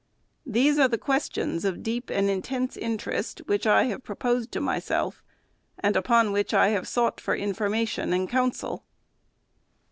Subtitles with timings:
[0.47, 5.21] These are the questions of deep and intense interest, which I have proposed to myself,
[5.77, 8.83] and upon which I have sought for information and counsel.